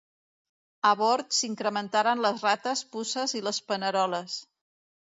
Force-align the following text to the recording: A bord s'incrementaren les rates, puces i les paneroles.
A 0.91 0.93
bord 1.01 1.35
s'incrementaren 1.41 2.25
les 2.27 2.43
rates, 2.49 2.85
puces 2.97 3.39
i 3.43 3.47
les 3.51 3.63
paneroles. 3.71 4.43